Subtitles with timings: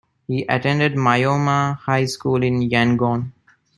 [0.27, 3.33] He attended Myoma High School in Yangon.